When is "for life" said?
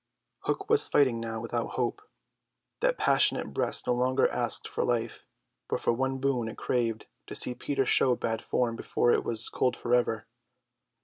4.67-5.27